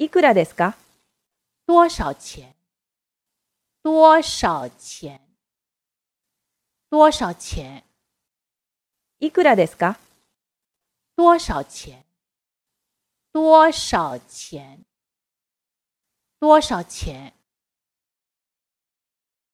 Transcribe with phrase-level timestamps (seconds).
[0.00, 0.76] いくらですか
[1.66, 2.54] 多少钱？
[3.82, 5.20] 多少钱？
[6.88, 7.82] 多少钱？
[9.18, 9.98] いくらですか
[11.16, 12.04] 多少钱？
[13.32, 14.78] 多少钱？
[16.38, 17.32] 多少钱？